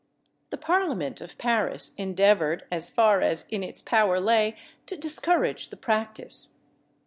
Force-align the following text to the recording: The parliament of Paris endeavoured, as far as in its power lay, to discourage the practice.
The 0.49 0.57
parliament 0.57 1.21
of 1.21 1.37
Paris 1.37 1.91
endeavoured, 1.95 2.63
as 2.71 2.89
far 2.89 3.21
as 3.21 3.45
in 3.49 3.61
its 3.61 3.83
power 3.83 4.19
lay, 4.19 4.55
to 4.87 4.97
discourage 4.97 5.69
the 5.69 5.77
practice. 5.77 6.57